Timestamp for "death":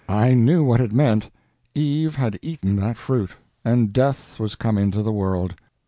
3.93-4.39